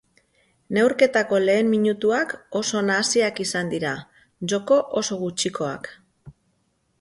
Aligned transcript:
Neurketako 0.77 1.41
lehen 1.43 1.69
minutuak 1.73 2.33
oso 2.61 2.81
nahasiak 2.87 3.43
izan 3.45 3.69
dira, 3.75 3.93
joko 4.55 4.79
oso 5.03 5.21
gutxikoak. 5.21 5.93